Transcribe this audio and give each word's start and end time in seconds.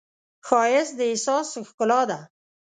ښایست 0.47 0.93
د 0.97 0.99
احساس 1.11 1.47
ښکلا 1.67 2.01
ده 2.09 2.19